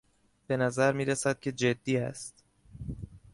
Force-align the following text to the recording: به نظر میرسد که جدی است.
به 0.47 0.57
نظر 0.57 0.93
میرسد 0.93 1.39
که 1.39 1.51
جدی 1.51 1.97
است. 1.97 2.43